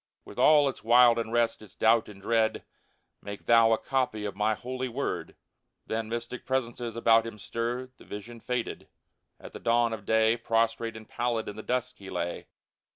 [0.25, 4.55] With all its wild unrest, its doubt and dread:*' Make thou a copy of My
[4.55, 5.35] Holy Word!"
[5.85, 8.87] Then mystic presences about him stirred; The vision faded.
[9.39, 12.47] At the dawn of day Prostrate and pallid in the dusk he lay.